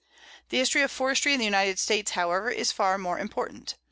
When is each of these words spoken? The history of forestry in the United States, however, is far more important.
The 0.49 0.57
history 0.57 0.81
of 0.81 0.89
forestry 0.91 1.31
in 1.33 1.37
the 1.37 1.45
United 1.45 1.77
States, 1.77 2.13
however, 2.13 2.49
is 2.49 2.71
far 2.71 2.97
more 2.97 3.19
important. 3.19 3.75